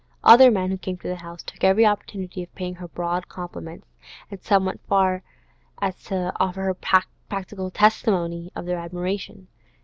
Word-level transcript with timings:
Other 0.23 0.49
men 0.49 0.71
who 0.71 0.79
came 0.79 0.97
to 0.97 1.07
the 1.07 1.17
house 1.17 1.43
took 1.43 1.63
every 1.63 1.85
opportunity 1.85 2.41
of 2.41 2.55
paying 2.55 2.73
her 2.73 2.87
broad 2.87 3.29
compliments, 3.29 3.85
and 4.31 4.41
some 4.41 4.65
went 4.65 4.81
so 4.81 4.87
far 4.87 5.21
as 5.79 5.95
to 6.05 6.33
offer 6.39 6.75
practical 7.29 7.69
testimony 7.69 8.51
of 8.55 8.65
their 8.65 8.79
admiration. 8.79 9.47